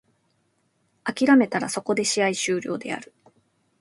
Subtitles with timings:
[1.03, 3.13] 諦めたらそこで試合終了である。